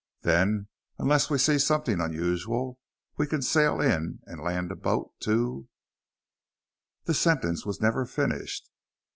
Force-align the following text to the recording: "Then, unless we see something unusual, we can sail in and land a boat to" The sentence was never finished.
"Then, 0.23 0.67
unless 0.97 1.29
we 1.29 1.37
see 1.37 1.59
something 1.59 2.01
unusual, 2.01 2.79
we 3.17 3.27
can 3.27 3.43
sail 3.43 3.79
in 3.79 4.19
and 4.25 4.41
land 4.41 4.71
a 4.71 4.75
boat 4.75 5.11
to" 5.19 5.67
The 7.05 7.13
sentence 7.13 7.67
was 7.67 7.81
never 7.81 8.07
finished. 8.07 8.71